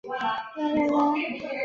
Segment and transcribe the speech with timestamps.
[0.03, 0.11] 云
[0.57, 1.51] 南浪穹人。